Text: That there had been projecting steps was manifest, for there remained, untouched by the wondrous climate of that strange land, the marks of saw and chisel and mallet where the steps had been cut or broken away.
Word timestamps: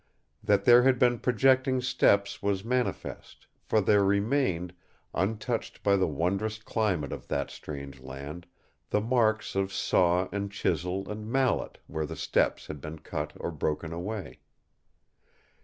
That 0.43 0.65
there 0.65 0.81
had 0.81 0.97
been 0.97 1.19
projecting 1.19 1.79
steps 1.79 2.41
was 2.41 2.65
manifest, 2.65 3.45
for 3.61 3.81
there 3.81 4.03
remained, 4.03 4.73
untouched 5.13 5.83
by 5.83 5.95
the 5.95 6.07
wondrous 6.07 6.57
climate 6.57 7.13
of 7.13 7.27
that 7.27 7.51
strange 7.51 7.99
land, 8.01 8.47
the 8.89 8.99
marks 8.99 9.53
of 9.53 9.71
saw 9.71 10.27
and 10.31 10.51
chisel 10.51 11.07
and 11.07 11.31
mallet 11.31 11.77
where 11.85 12.07
the 12.07 12.15
steps 12.15 12.65
had 12.65 12.81
been 12.81 12.97
cut 12.97 13.33
or 13.39 13.51
broken 13.51 13.93
away. 13.93 14.39